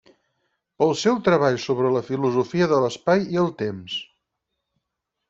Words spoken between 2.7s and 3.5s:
de l'espai i